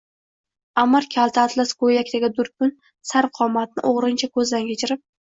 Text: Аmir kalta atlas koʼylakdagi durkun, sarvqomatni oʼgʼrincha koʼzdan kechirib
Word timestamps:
Аmir 0.83 1.07
kalta 1.15 1.41
atlas 1.49 1.73
koʼylakdagi 1.83 2.29
durkun, 2.39 2.71
sarvqomatni 3.09 3.83
oʼgʼrincha 3.91 4.31
koʼzdan 4.39 4.65
kechirib 4.71 5.03